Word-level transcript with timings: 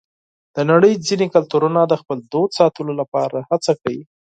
د 0.55 0.57
نړۍ 0.71 0.93
ځینې 1.07 1.25
کلتورونه 1.35 1.79
د 1.87 1.93
خپل 2.01 2.17
دود 2.31 2.49
ساتلو 2.59 2.93
لپاره 3.01 3.37
هڅه 3.51 3.71
کوي. 3.81 4.01